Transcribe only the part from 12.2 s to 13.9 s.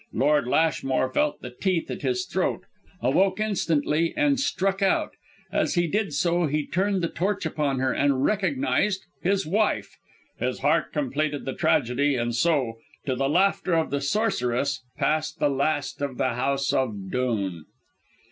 so to the laughter